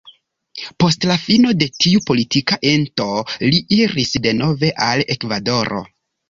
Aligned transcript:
Post 0.83 1.03
la 1.09 1.17
fino 1.25 1.51
de 1.63 1.67
tiu 1.83 2.01
politika 2.07 2.57
ento 2.71 3.07
li 3.51 3.61
iris 3.79 4.15
denove 4.25 4.73
al 4.87 5.05
Ekvadoro. 5.19 5.85